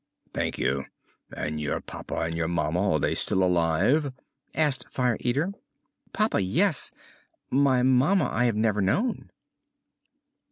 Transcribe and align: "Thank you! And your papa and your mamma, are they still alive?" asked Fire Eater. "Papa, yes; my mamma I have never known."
"Thank 0.33 0.57
you! 0.57 0.85
And 1.31 1.61
your 1.61 1.79
papa 1.79 2.15
and 2.21 2.35
your 2.35 2.47
mamma, 2.47 2.93
are 2.93 2.99
they 2.99 3.13
still 3.13 3.43
alive?" 3.43 4.11
asked 4.55 4.89
Fire 4.91 5.15
Eater. 5.19 5.51
"Papa, 6.11 6.41
yes; 6.41 6.89
my 7.51 7.83
mamma 7.83 8.27
I 8.33 8.45
have 8.45 8.55
never 8.55 8.81
known." 8.81 9.29